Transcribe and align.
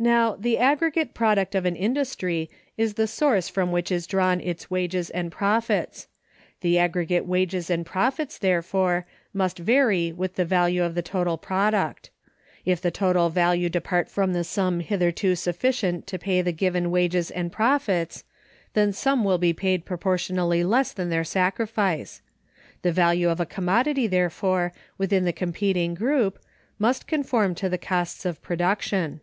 Now, 0.00 0.34
the 0.34 0.58
aggregate 0.58 1.14
product 1.14 1.54
of 1.54 1.64
an 1.64 1.76
industry 1.76 2.50
is 2.76 2.94
the 2.94 3.06
source 3.06 3.48
from 3.48 3.70
which 3.70 3.92
is 3.92 4.08
drawn 4.08 4.40
its 4.40 4.68
wages 4.68 5.10
and 5.10 5.30
profits: 5.30 6.08
the 6.60 6.76
aggregate 6.76 7.24
wages 7.24 7.70
and 7.70 7.86
profits, 7.86 8.36
therefore, 8.36 9.06
must 9.32 9.60
vary 9.60 10.10
with 10.10 10.34
the 10.34 10.44
value 10.44 10.82
of 10.82 10.96
the 10.96 11.02
total 11.06 11.38
product. 11.38 12.10
If 12.64 12.82
the 12.82 12.90
total 12.90 13.28
value 13.28 13.68
depart 13.68 14.08
from 14.10 14.32
the 14.32 14.42
sum 14.42 14.80
hitherto 14.80 15.36
sufficient 15.36 16.04
to 16.08 16.18
pay 16.18 16.42
the 16.42 16.50
given 16.50 16.90
wages 16.90 17.30
and 17.30 17.52
profits, 17.52 18.24
then 18.74 18.92
some 18.92 19.22
will 19.22 19.38
be 19.38 19.52
paid 19.52 19.84
proportionally 19.84 20.64
less 20.64 20.92
than 20.92 21.10
their 21.10 21.22
sacrifice. 21.22 22.22
The 22.82 22.90
value 22.90 23.28
of 23.30 23.38
a 23.38 23.46
commodity, 23.46 24.08
therefore, 24.08 24.72
within 24.98 25.24
the 25.24 25.32
competing 25.32 25.94
group, 25.94 26.40
must 26.80 27.06
conform 27.06 27.54
to 27.54 27.68
the 27.68 27.78
costs 27.78 28.24
of 28.24 28.42
production. 28.42 29.20